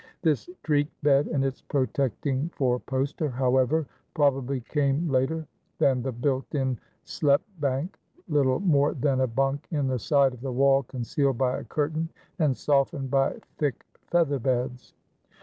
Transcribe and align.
This 0.23 0.49
treke 0.63 0.87
bed 1.03 1.27
and 1.27 1.45
its 1.45 1.61
protecting 1.61 2.49
four 2.55 2.79
poster, 2.79 3.29
however, 3.29 3.85
probably 4.15 4.61
came 4.61 5.07
later 5.07 5.45
than 5.77 6.01
the 6.01 6.11
built 6.11 6.55
in 6.55 6.79
sloep 7.03 7.43
bank, 7.59 7.99
little 8.27 8.59
more 8.61 8.95
than 8.95 9.19
a 9.21 9.27
bunk 9.27 9.67
in 9.69 9.85
the 9.87 9.99
side 9.99 10.33
of 10.33 10.41
the 10.41 10.51
wall 10.51 10.81
concealed 10.81 11.37
by 11.37 11.59
a 11.59 11.63
curtain 11.65 12.09
and 12.39 12.57
softened 12.57 13.11
by 13.11 13.37
thick 13.59 13.85
feather 14.09 14.39
beds. 14.39 14.95